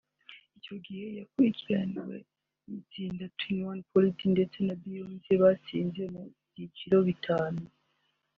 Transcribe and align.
Icyo 0.57 0.75
gihe 0.85 1.05
yakurikiwe 1.19 1.75
n’itsinda 1.89 3.25
Twenty 3.39 3.65
One 3.71 3.81
Pilots 3.89 4.25
ndetse 4.35 4.57
na 4.67 4.75
Beyoncé 4.81 5.33
batsinze 5.41 6.01
mu 6.13 6.23
byiciro 6.49 6.97
bitanu 7.09 7.61